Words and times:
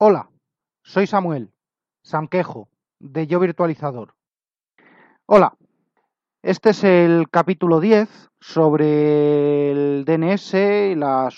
Hola, 0.00 0.30
soy 0.84 1.08
Samuel, 1.08 1.50
Sanquejo, 2.02 2.68
de 3.00 3.26
Yo 3.26 3.40
Virtualizador. 3.40 4.14
Hola, 5.26 5.56
este 6.40 6.70
es 6.70 6.84
el 6.84 7.28
capítulo 7.28 7.80
10 7.80 8.08
sobre 8.38 9.72
el 9.72 10.04
DNS, 10.04 10.54
la, 10.96 11.28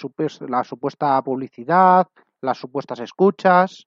la 0.46 0.64
supuesta 0.64 1.22
publicidad, 1.22 2.08
las 2.42 2.58
supuestas 2.58 3.00
escuchas. 3.00 3.86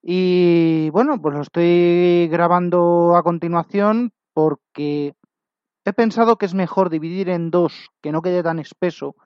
Y 0.00 0.88
bueno, 0.90 1.20
pues 1.20 1.34
lo 1.34 1.42
estoy 1.42 2.28
grabando 2.28 3.16
a 3.16 3.24
continuación 3.24 4.12
porque 4.32 5.16
he 5.84 5.92
pensado 5.92 6.36
que 6.36 6.46
es 6.46 6.54
mejor 6.54 6.90
dividir 6.90 7.28
en 7.28 7.50
dos, 7.50 7.90
que 8.00 8.12
no 8.12 8.22
quede 8.22 8.44
tan 8.44 8.60
espeso, 8.60 9.16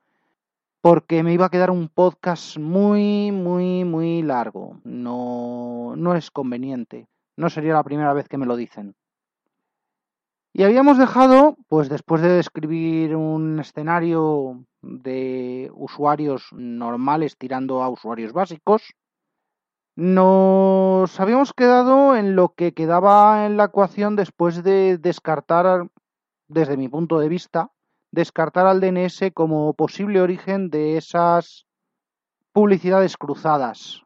porque 0.88 1.24
me 1.24 1.32
iba 1.32 1.46
a 1.46 1.50
quedar 1.50 1.72
un 1.72 1.88
podcast 1.88 2.58
muy, 2.58 3.32
muy, 3.32 3.82
muy 3.82 4.22
largo. 4.22 4.78
No, 4.84 5.94
no 5.96 6.14
es 6.14 6.30
conveniente. 6.30 7.08
No 7.36 7.50
sería 7.50 7.74
la 7.74 7.82
primera 7.82 8.12
vez 8.12 8.28
que 8.28 8.38
me 8.38 8.46
lo 8.46 8.54
dicen. 8.54 8.94
Y 10.52 10.62
habíamos 10.62 10.96
dejado, 10.96 11.56
pues 11.66 11.88
después 11.88 12.22
de 12.22 12.28
describir 12.28 13.16
un 13.16 13.58
escenario 13.58 14.64
de 14.80 15.72
usuarios 15.74 16.46
normales 16.52 17.36
tirando 17.36 17.82
a 17.82 17.88
usuarios 17.88 18.32
básicos, 18.32 18.94
nos 19.96 21.18
habíamos 21.18 21.52
quedado 21.52 22.14
en 22.14 22.36
lo 22.36 22.50
que 22.50 22.74
quedaba 22.74 23.44
en 23.44 23.56
la 23.56 23.64
ecuación 23.64 24.14
después 24.14 24.62
de 24.62 24.98
descartar, 24.98 25.88
desde 26.46 26.76
mi 26.76 26.88
punto 26.88 27.18
de 27.18 27.28
vista, 27.28 27.72
descartar 28.10 28.66
al 28.66 28.80
DNS 28.80 29.30
como 29.34 29.74
posible 29.74 30.20
origen 30.20 30.70
de 30.70 30.96
esas 30.96 31.66
publicidades 32.52 33.16
cruzadas. 33.16 34.02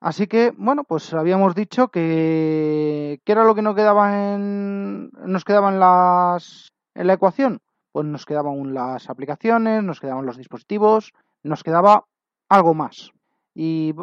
Así 0.00 0.26
que, 0.26 0.52
bueno, 0.56 0.82
pues 0.82 1.14
habíamos 1.14 1.54
dicho 1.54 1.88
que 1.88 3.20
¿qué 3.24 3.32
era 3.32 3.44
lo 3.44 3.54
que 3.54 3.62
nos 3.62 3.76
quedaba 3.76 4.34
en 4.34 5.10
nos 5.26 5.44
quedaban 5.44 5.78
las 5.78 6.72
en 6.94 7.06
la 7.06 7.12
ecuación? 7.14 7.60
Pues 7.92 8.06
nos 8.06 8.26
quedaban 8.26 8.74
las 8.74 9.08
aplicaciones, 9.08 9.84
nos 9.84 10.00
quedaban 10.00 10.26
los 10.26 10.36
dispositivos, 10.36 11.12
nos 11.44 11.62
quedaba 11.62 12.04
algo 12.48 12.74
más. 12.74 13.12
Y 13.54 13.94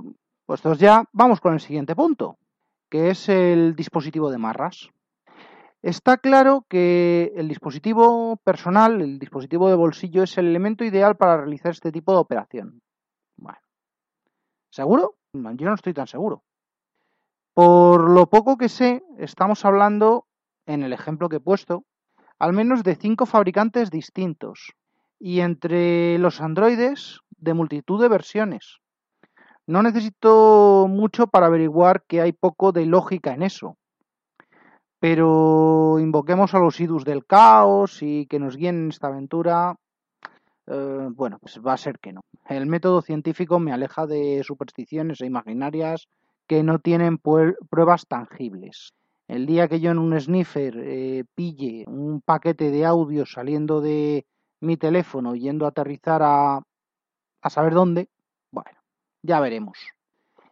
pues 0.46 0.62
ya 0.80 1.04
vamos 1.12 1.42
con 1.42 1.54
el 1.54 1.60
siguiente 1.60 1.96
punto, 1.96 2.38
que 2.90 3.10
es 3.10 3.28
el 3.30 3.76
dispositivo 3.76 4.32
de 4.32 4.38
marras. 4.38 4.90
Está 5.82 6.18
claro 6.18 6.66
que 6.68 7.32
el 7.38 7.48
dispositivo 7.48 8.36
personal, 8.44 9.02
el 9.02 9.18
dispositivo 9.18 9.70
de 9.70 9.76
bolsillo, 9.76 10.24
es 10.24 10.38
el 10.38 10.48
elemento 10.48 10.84
ideal 10.84 11.16
para 11.16 11.38
realizar 11.38 11.72
este 11.72 11.94
tipo 11.94 12.12
de 12.12 12.20
operación. 12.20 12.82
Bueno, 13.38 13.60
¿seguro? 14.70 15.16
Yo 15.32 15.68
no 15.70 15.76
estoy 15.76 15.94
tan 15.94 16.08
seguro. 16.08 16.44
Por 17.54 18.10
lo 18.10 18.30
poco 18.30 18.58
que 18.58 18.68
sé, 18.68 19.04
estamos 19.20 19.64
hablando, 19.64 20.28
en 20.66 20.84
el 20.84 20.92
ejemplo 20.92 21.30
que 21.30 21.38
he 21.38 21.42
puesto, 21.42 21.86
al 22.40 22.52
menos 22.52 22.84
de 22.84 22.96
cinco 22.96 23.26
fabricantes 23.26 23.90
distintos 23.90 24.74
y 25.18 25.40
entre 25.40 26.18
los 26.18 26.42
androides 26.42 27.22
de 27.38 27.54
multitud 27.54 28.02
de 28.02 28.10
versiones. 28.10 28.80
No 29.66 29.82
necesito 29.82 30.88
mucho 30.90 31.28
para 31.28 31.46
averiguar 31.46 32.04
que 32.06 32.20
hay 32.20 32.34
poco 32.34 32.74
de 32.74 32.86
lógica 32.86 33.34
en 33.34 33.44
eso 33.44 33.78
pero 35.00 35.98
invoquemos 36.00 36.54
a 36.54 36.60
los 36.60 36.80
idus 36.80 37.06
del 37.06 37.26
caos 37.26 38.02
y 38.02 38.26
que 38.28 38.40
nos 38.40 38.58
guíen 38.58 38.84
en 38.84 38.90
esta 38.90 39.08
aventura. 39.08 39.76
Eh, 40.68 41.08
bueno, 41.12 41.40
pues 41.40 41.60
va 41.66 41.74
a 41.74 41.78
ser 41.78 42.00
que 42.00 42.14
no. 42.14 42.22
El 42.48 42.66
método 42.66 43.02
científico 43.02 43.60
me 43.60 43.72
aleja 43.72 44.06
de 44.06 44.44
supersticiones 44.44 45.22
e 45.22 45.26
imaginarias 45.26 46.08
que 46.48 46.64
no 46.64 46.80
tienen 46.80 47.18
pruebas 47.18 48.08
tangibles. 48.08 48.94
El 49.28 49.46
día 49.46 49.68
que 49.68 49.80
yo 49.80 49.92
en 49.92 50.00
un 50.00 50.20
sniffer 50.20 50.76
eh, 50.78 51.24
pille 51.36 51.86
un 51.88 52.22
paquete 52.22 52.72
de 52.72 52.86
audio 52.86 53.26
saliendo 53.26 53.80
de 53.80 54.26
mi 54.60 54.76
teléfono 54.76 55.36
yendo 55.36 55.66
a 55.66 55.70
aterrizar 55.70 56.22
a, 56.24 56.62
a 57.42 57.50
saber 57.50 57.74
dónde, 57.74 58.10
bueno, 58.52 58.78
ya 59.22 59.40
veremos. 59.40 59.78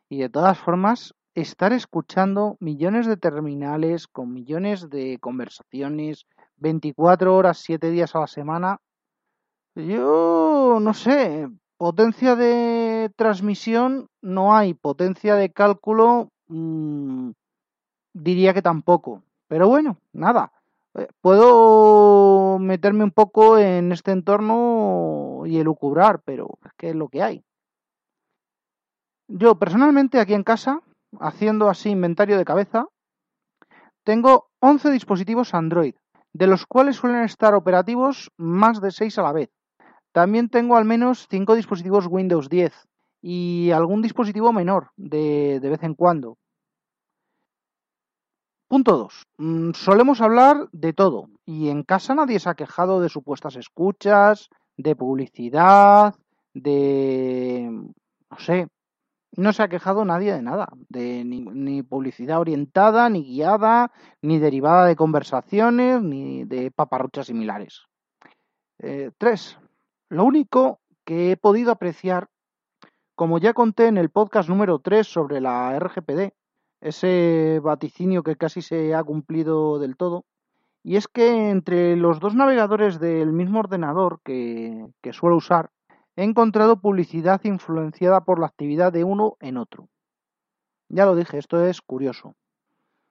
Y 0.10 0.20
de 0.20 0.30
todas 0.30 0.58
formas, 0.58 1.14
estar 1.42 1.72
escuchando 1.72 2.58
millones 2.60 3.06
de 3.06 3.16
terminales 3.16 4.08
con 4.08 4.34
millones 4.34 4.90
de 4.90 5.20
conversaciones, 5.20 6.26
24 6.58 7.36
horas, 7.36 7.60
7 7.60 7.92
días 7.92 8.16
a 8.16 8.22
la 8.22 8.28
semana. 8.28 8.82
Yo 9.76 10.80
no 10.82 10.94
sé, 10.96 11.48
potencia 11.78 12.36
de 12.36 13.12
transmisión 13.16 14.10
no 14.22 14.56
hay, 14.56 14.74
potencia 14.74 15.36
de 15.36 15.52
cálculo 15.52 16.30
mmm, 16.48 17.30
diría 18.14 18.56
que 18.56 18.64
tampoco. 18.64 19.22
Pero 19.48 19.68
bueno, 19.68 19.98
nada, 20.14 20.52
eh, 20.96 21.08
puedo 21.22 22.58
meterme 22.58 23.04
un 23.04 23.12
poco 23.12 23.60
en 23.60 23.92
este 23.92 24.12
entorno 24.12 25.44
y 25.46 25.60
elucubrar, 25.60 26.20
pero 26.26 26.58
es 26.66 26.74
que 26.74 26.90
es 26.90 26.96
lo 26.96 27.10
que 27.10 27.22
hay. 27.22 27.44
Yo 29.28 29.60
personalmente 29.60 30.20
aquí 30.20 30.34
en 30.34 30.44
casa 30.44 30.82
haciendo 31.20 31.70
así 31.70 31.90
inventario 31.90 32.38
de 32.38 32.46
cabeza, 32.46 32.88
tengo 34.04 34.50
11 34.60 34.92
dispositivos 34.92 35.54
Android, 35.54 35.96
de 36.34 36.48
los 36.48 36.66
cuales 36.66 36.96
suelen 36.96 37.24
estar 37.24 37.54
operativos 37.54 38.32
más 38.38 38.80
de 38.80 38.92
6 38.92 39.18
a 39.18 39.24
la 39.24 39.34
vez. 39.34 39.50
También 40.12 40.50
tengo 40.50 40.78
al 40.78 40.86
menos 40.86 41.28
5 41.30 41.56
dispositivos 41.56 42.08
Windows 42.08 42.50
10 42.50 42.74
y 43.22 43.72
algún 43.72 44.02
dispositivo 44.02 44.54
menor 44.54 44.92
de, 44.96 45.60
vez 45.62 45.84
en 45.84 45.96
cuando. 45.96 46.38
Punto 48.68 48.98
2. 48.98 49.24
Mm, 49.38 49.72
solemos 49.74 50.22
hablar 50.22 50.70
de 50.72 50.94
todo 50.94 51.30
y 51.46 51.70
en 51.70 51.84
casa 51.84 52.16
nadie 52.16 52.40
se 52.40 52.50
ha 52.50 52.56
quejado 52.56 53.02
de 53.02 53.10
supuestas 53.10 53.56
escuchas, 53.56 54.50
de 54.76 54.96
publicidad, 54.96 56.16
de... 56.54 57.70
no 58.30 58.40
sé, 58.40 58.68
no 59.36 59.54
se 59.54 59.64
ha 59.64 59.68
quejado 59.68 60.06
nadie 60.06 60.34
de 60.34 60.42
nada, 60.42 60.70
de 60.90 61.24
ni, 61.24 61.84
publicidad 61.84 62.40
orientada, 62.40 63.10
ni 63.10 63.24
guiada, 63.24 63.92
ni 64.22 64.40
derivada 64.40 64.86
de 64.86 64.96
conversaciones, 64.96 66.02
ni 66.02 66.46
de 66.46 66.72
paparruchas 66.72 67.28
similares. 67.28 67.84
Eh, 68.80 69.12
tres. 69.18 69.58
Lo 70.10 70.24
único 70.24 70.80
que 71.06 71.32
he 71.32 71.38
podido 71.38 71.72
apreciar, 71.72 72.30
como 73.16 73.40
ya 73.40 73.54
conté 73.54 73.88
en 73.88 73.98
el 73.98 74.10
podcast 74.10 74.50
número 74.50 74.80
3 74.80 75.06
sobre 75.06 75.42
la 75.42 75.78
RGPD, 75.78 76.34
ese 76.80 77.60
vaticinio 77.64 78.24
que 78.24 78.36
casi 78.36 78.62
se 78.62 78.94
ha 78.94 79.04
cumplido 79.04 79.80
del 79.80 79.98
todo, 79.98 80.26
y 80.84 80.96
es 80.96 81.08
que 81.08 81.50
entre 81.50 81.96
los 81.98 82.20
dos 82.20 82.36
navegadores 82.36 83.00
del 83.00 83.34
mismo 83.34 83.60
ordenador 83.60 84.22
que 84.24 84.90
suelo 85.12 85.36
usar, 85.36 85.72
He 86.18 86.24
encontrado 86.24 86.82
publicidad 86.82 87.42
influenciada 87.44 88.22
por 88.22 88.40
la 88.40 88.48
actividad 88.48 88.92
de 88.92 89.04
uno 89.04 89.38
en 89.40 89.56
otro. 89.56 89.88
Ya 90.90 91.06
lo 91.06 91.16
dije, 91.16 91.38
esto 91.38 91.64
es 91.64 91.80
curioso. 91.80 92.34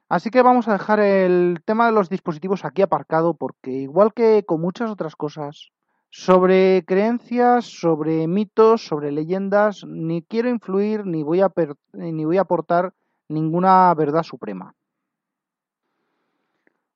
Así 0.08 0.30
que 0.30 0.42
vamos 0.42 0.66
a 0.66 0.72
dejar 0.72 0.98
el 0.98 1.62
tema 1.64 1.86
de 1.86 1.92
los 1.92 2.08
dispositivos 2.08 2.64
aquí 2.64 2.82
aparcado 2.82 3.34
porque 3.34 3.70
igual 3.70 4.12
que 4.12 4.44
con 4.44 4.60
muchas 4.60 4.90
otras 4.90 5.14
cosas, 5.14 5.70
sobre 6.10 6.84
creencias, 6.84 7.66
sobre 7.66 8.26
mitos, 8.26 8.84
sobre 8.84 9.12
leyendas, 9.12 9.84
ni 9.86 10.22
quiero 10.22 10.48
influir 10.48 11.06
ni 11.06 11.22
voy 11.22 11.42
a, 11.42 11.52
ni 11.92 12.24
voy 12.24 12.38
aportar 12.38 12.92
ninguna 13.28 13.94
verdad 13.94 14.24
suprema. 14.24 14.74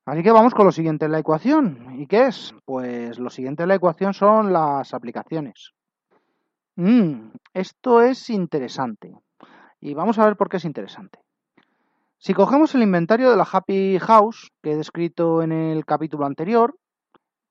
Así 0.07 0.25
que 0.25 0.33
vamos 0.33 0.55
con 0.55 0.67
lo 0.67 0.73
siguiente 0.73 1.05
en 1.05 1.13
la 1.13 1.21
ecuación. 1.21 2.01
¿Y 2.01 2.09
qué 2.09 2.27
es? 2.27 2.53
Pues 2.65 3.21
lo 3.21 3.31
siguiente 3.31 3.63
en 3.63 3.69
la 3.69 3.77
ecuación 3.77 4.13
son 4.13 4.53
las 4.53 4.93
aplicaciones. 4.93 5.73
Mm, 6.77 7.33
esto 7.55 8.03
es 8.03 8.31
interesante. 8.31 9.15
Y 9.81 9.95
vamos 9.95 10.19
a 10.19 10.25
ver 10.25 10.37
por 10.37 10.49
qué 10.49 10.59
es 10.59 10.65
interesante. 10.65 11.19
Si 12.19 12.35
cogemos 12.35 12.75
el 12.75 12.83
inventario 12.83 13.31
de 13.31 13.37
la 13.37 13.49
Happy 13.51 13.99
House 13.99 14.53
que 14.63 14.73
he 14.73 14.77
descrito 14.77 15.43
en 15.43 15.53
el 15.53 15.87
capítulo 15.87 16.27
anterior, 16.27 16.77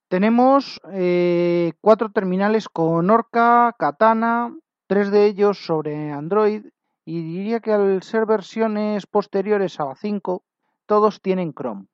tenemos 0.10 0.80
eh, 0.92 1.74
cuatro 1.82 2.12
terminales 2.12 2.70
con 2.70 3.10
Orca, 3.10 3.76
Katana, 3.78 4.56
tres 4.88 5.12
de 5.12 5.26
ellos 5.26 5.64
sobre 5.66 6.12
Android 6.12 6.66
y 7.06 7.22
diría 7.24 7.60
que 7.60 7.74
al 7.74 8.04
ser 8.04 8.26
versiones 8.26 9.08
posteriores 9.08 9.80
a 9.80 9.86
la 9.86 9.96
5, 9.96 10.44
todos 10.86 11.22
tienen 11.22 11.54
Chrome. 11.54 11.88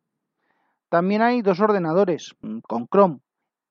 También 0.90 1.22
hay 1.22 1.42
dos 1.42 1.60
ordenadores 1.60 2.36
mm, 2.42 2.60
con 2.60 2.88
Chrome 2.88 3.20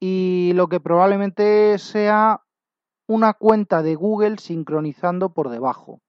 y 0.01 0.53
lo 0.55 0.69
que 0.69 0.81
probablemente 0.81 1.79
sea 1.79 2.41
una 3.07 3.35
cuenta 3.35 3.83
de 3.83 3.95
Google 3.95 4.39
sincronizando 4.39 5.31
por 5.31 5.51
debajo, 5.51 6.01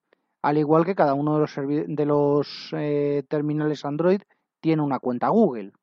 al 0.41 0.57
igual 0.57 0.85
que 0.85 0.95
cada 0.95 1.13
uno 1.13 1.35
de 1.35 1.39
los, 1.41 1.55
de 1.87 2.05
los 2.05 2.69
eh, 2.73 3.23
terminales 3.27 3.85
Android 3.85 4.21
tiene 4.61 4.81
una 4.81 4.99
cuenta 4.99 5.29
Google. 5.29 5.73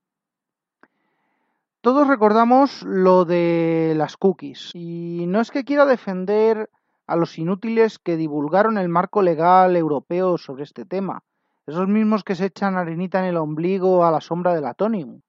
Todos 1.81 2.06
recordamos 2.06 2.82
lo 2.85 3.25
de 3.25 3.94
las 3.97 4.17
cookies 4.17 4.70
y 4.73 5.25
no 5.26 5.41
es 5.41 5.50
que 5.50 5.64
quiera 5.64 5.85
defender 5.85 6.70
a 7.09 7.17
los 7.17 7.38
inútiles 7.38 7.99
que 7.99 8.17
divulgaron 8.17 8.79
el 8.79 8.88
marco 8.88 9.20
legal 9.20 9.75
europeo 9.76 10.38
sobre 10.38 10.62
este 10.62 10.85
tema. 10.85 11.25
Esos 11.67 11.88
mismos 11.88 12.25
que 12.25 12.37
se 12.37 12.47
echan 12.47 12.76
arenita 12.76 13.19
en 13.19 13.26
el 13.26 13.37
ombligo 13.37 14.05
a 14.05 14.11
la 14.11 14.20
sombra 14.20 14.55
del 14.55 14.67
Atonium. 14.67 15.20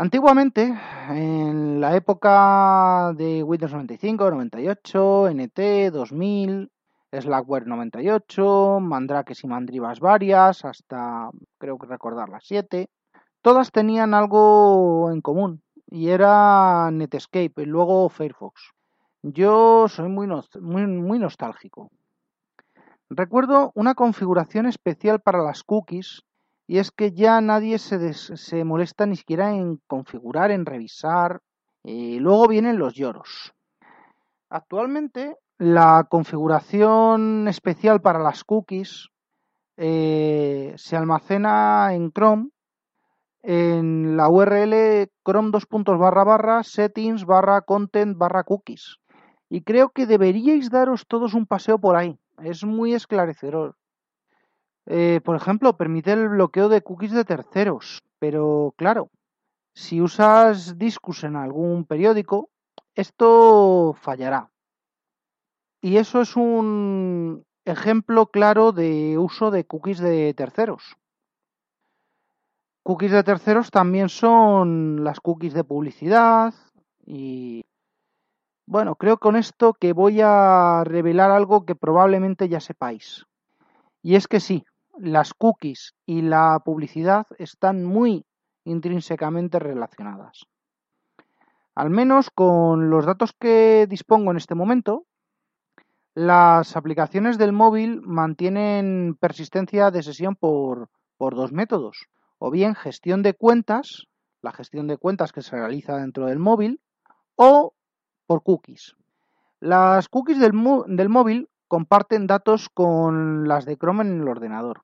Antiguamente, 0.00 0.78
en 1.08 1.80
la 1.80 1.96
época 1.96 3.12
de 3.16 3.42
Windows 3.42 3.72
95, 3.72 4.30
98, 4.30 5.30
NT, 5.30 5.90
2000, 5.90 6.70
Slackware 7.10 7.66
98, 7.66 8.78
Mandrakes 8.80 9.42
y 9.42 9.48
Mandrivas 9.48 9.98
varias, 9.98 10.64
hasta 10.64 11.30
creo 11.58 11.78
que 11.78 11.88
recordar 11.88 12.28
las 12.28 12.44
7, 12.46 12.88
todas 13.42 13.72
tenían 13.72 14.14
algo 14.14 15.10
en 15.10 15.20
común 15.20 15.64
y 15.90 16.10
era 16.10 16.92
Netscape 16.92 17.62
y 17.62 17.64
luego 17.64 18.08
Firefox. 18.08 18.70
Yo 19.22 19.88
soy 19.88 20.08
muy, 20.08 20.28
muy, 20.60 20.86
muy 20.86 21.18
nostálgico. 21.18 21.90
Recuerdo 23.10 23.72
una 23.74 23.96
configuración 23.96 24.66
especial 24.66 25.18
para 25.18 25.42
las 25.42 25.64
cookies 25.64 26.22
y 26.70 26.78
es 26.78 26.90
que 26.90 27.12
ya 27.12 27.40
nadie 27.40 27.78
se, 27.78 28.64
molesta 28.64 29.06
ni 29.06 29.16
siquiera 29.16 29.54
en 29.54 29.80
configurar, 29.86 30.50
en 30.50 30.66
revisar. 30.66 31.40
Y 31.82 32.18
luego 32.18 32.46
vienen 32.46 32.78
los 32.78 32.94
lloros. 32.94 33.54
Actualmente 34.50 35.36
la 35.56 36.06
configuración 36.10 37.48
especial 37.48 38.02
para 38.02 38.18
las 38.18 38.44
cookies 38.44 39.08
eh, 39.78 40.74
se 40.76 40.96
almacena 40.96 41.94
en 41.94 42.12
Chrome 42.12 42.50
en 43.42 44.18
la 44.18 44.28
URL 44.28 45.08
chrome 45.22 45.50
2 45.50 45.98
barra 45.98 46.24
barra 46.24 46.62
settings 46.62 47.24
barra 47.24 47.62
content 47.62 48.18
barra 48.18 48.44
cookies. 48.44 48.98
Y 49.48 49.62
creo 49.62 49.88
que 49.88 50.04
deberíais 50.04 50.68
daros 50.68 51.06
todos 51.06 51.32
un 51.32 51.46
paseo 51.46 51.78
por 51.78 51.96
ahí. 51.96 52.18
Es 52.42 52.62
muy 52.62 52.92
esclarecedor. 52.92 53.76
Eh, 54.90 55.20
por 55.22 55.36
ejemplo, 55.36 55.76
permite 55.76 56.12
el 56.12 56.30
bloqueo 56.30 56.70
de 56.70 56.80
cookies 56.80 57.12
de 57.12 57.26
terceros. 57.26 58.02
Pero 58.18 58.72
claro, 58.76 59.10
si 59.74 60.00
usas 60.00 60.78
Discus 60.78 61.24
en 61.24 61.36
algún 61.36 61.84
periódico, 61.84 62.48
esto 62.94 63.94
fallará. 64.00 64.50
Y 65.82 65.98
eso 65.98 66.22
es 66.22 66.36
un 66.36 67.44
ejemplo 67.66 68.28
claro 68.28 68.72
de 68.72 69.18
uso 69.18 69.50
de 69.50 69.66
cookies 69.66 69.98
de 69.98 70.32
terceros. 70.32 70.96
Cookies 72.82 73.12
de 73.12 73.22
terceros 73.22 73.70
también 73.70 74.08
son 74.08 75.04
las 75.04 75.20
cookies 75.20 75.52
de 75.52 75.64
publicidad 75.64 76.54
y 77.04 77.66
bueno, 78.66 78.96
creo 78.96 79.18
con 79.18 79.36
esto 79.36 79.74
que 79.74 79.92
voy 79.92 80.20
a 80.22 80.82
revelar 80.84 81.30
algo 81.30 81.66
que 81.66 81.74
probablemente 81.74 82.48
ya 82.48 82.60
sepáis. 82.60 83.26
Y 84.02 84.14
es 84.14 84.26
que 84.26 84.40
sí, 84.40 84.64
las 85.00 85.34
cookies 85.34 85.94
y 86.06 86.22
la 86.22 86.60
publicidad 86.64 87.26
están 87.38 87.84
muy 87.84 88.24
intrínsecamente 88.64 89.58
relacionadas. 89.58 90.46
Al 91.74 91.90
menos 91.90 92.30
con 92.30 92.90
los 92.90 93.06
datos 93.06 93.32
que 93.32 93.86
dispongo 93.88 94.32
en 94.32 94.36
este 94.36 94.54
momento, 94.54 95.04
las 96.14 96.76
aplicaciones 96.76 97.38
del 97.38 97.52
móvil 97.52 98.00
mantienen 98.02 99.16
persistencia 99.20 99.92
de 99.92 100.02
sesión 100.02 100.34
por, 100.34 100.88
dos 101.20 101.52
métodos. 101.52 102.08
O 102.40 102.50
bien 102.50 102.74
gestión 102.74 103.22
de 103.22 103.34
cuentas, 103.34 104.08
la 104.42 104.50
gestión 104.50 104.88
de 104.88 104.96
cuentas 104.96 105.30
que 105.30 105.42
se 105.42 105.54
realiza 105.54 105.96
dentro 105.96 106.26
del 106.26 106.40
móvil, 106.40 106.80
o 107.36 107.72
por 108.26 108.42
cookies. 108.42 108.96
Las 109.60 110.08
cookies 110.08 110.40
del, 110.40 110.54
móvil 110.54 111.48
comparten 111.68 112.26
datos 112.26 112.68
con 112.68 113.46
las 113.46 113.64
de 113.64 113.76
Chrome 113.76 114.02
en 114.02 114.22
el 114.22 114.28
ordenador. 114.28 114.82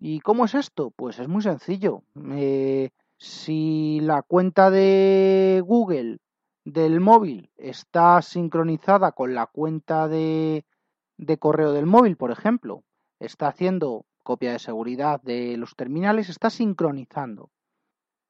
¿Y 0.00 0.20
cómo 0.20 0.46
es 0.46 0.54
esto? 0.54 0.90
Pues 0.90 1.18
es 1.18 1.28
muy 1.28 1.42
sencillo. 1.42 2.02
Eh, 2.32 2.90
si 3.18 4.00
la 4.00 4.22
cuenta 4.22 4.70
de 4.70 5.62
Google 5.64 6.18
del 6.64 7.00
móvil 7.00 7.50
está 7.58 8.22
sincronizada 8.22 9.12
con 9.12 9.34
la 9.34 9.46
cuenta 9.46 10.08
de, 10.08 10.64
correo 11.38 11.72
del 11.72 11.84
móvil, 11.84 12.16
por 12.16 12.30
ejemplo, 12.30 12.82
está 13.18 13.48
haciendo 13.48 14.06
copia 14.22 14.52
de 14.52 14.58
seguridad 14.58 15.20
de 15.20 15.58
los 15.58 15.76
terminales, 15.76 16.30
está 16.30 16.48
sincronizando. 16.48 17.50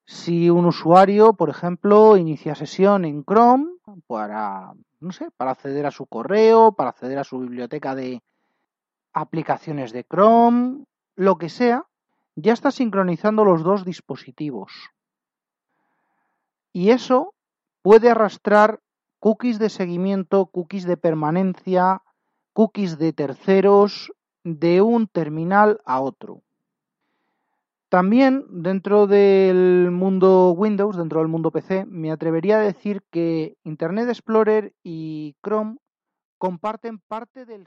Si 0.04 0.50
un 0.50 0.64
usuario, 0.64 1.34
por 1.34 1.50
ejemplo, 1.50 2.16
inicia 2.16 2.56
sesión 2.56 3.04
en 3.04 3.22
Chrome 3.22 3.70
no 5.00 5.12
sé, 5.12 5.30
para 5.36 5.52
acceder 5.52 5.86
a 5.86 5.92
su 5.92 6.06
correo, 6.06 6.72
para 6.72 6.90
acceder 6.90 7.18
a 7.18 7.24
su 7.24 7.38
biblioteca 7.38 7.94
de 7.94 8.22
aplicaciones 9.12 9.92
de 9.92 10.04
Chrome, 10.04 10.84
lo 11.16 11.36
que 11.38 11.48
sea, 11.48 11.86
ya 12.36 12.52
está 12.52 12.70
sincronizando 12.70 13.44
los 13.44 13.62
dos 13.62 13.84
dispositivos. 13.84 14.90
Y 16.72 16.90
eso 16.90 17.34
puede 17.82 18.10
arrastrar 18.10 18.80
cookies 19.18 19.58
de 19.58 19.68
seguimiento, 19.68 20.46
cookies 20.46 20.84
de 20.84 20.96
permanencia, 20.96 22.02
cookies 22.52 22.98
de 22.98 23.12
terceros 23.12 24.12
de 24.44 24.80
un 24.80 25.06
terminal 25.06 25.80
a 25.84 26.00
otro. 26.00 26.42
También 27.90 28.44
dentro 28.48 29.08
del 29.08 29.90
mundo 29.90 30.52
Windows, 30.52 30.96
dentro 30.96 31.18
del 31.18 31.28
mundo 31.28 31.50
PC, 31.50 31.86
me 31.86 32.12
atrevería 32.12 32.58
a 32.58 32.62
decir 32.62 33.02
que 33.10 33.56
Internet 33.64 34.08
Explorer 34.08 34.72
y 34.84 35.34
Chrome 35.42 35.78
comparten 36.38 37.00
parte 37.00 37.44
del... 37.44 37.66